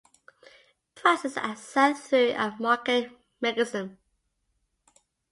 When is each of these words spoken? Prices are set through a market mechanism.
Prices 0.95 1.37
are 1.37 1.55
set 1.55 1.95
through 1.95 2.31
a 2.31 2.55
market 2.59 3.11
mechanism. 3.39 3.99